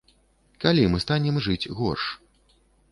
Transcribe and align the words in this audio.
Калі 0.65 0.87
мы 0.93 1.03
станем 1.05 1.39
жыць 1.49 1.71
горш? 1.81 2.11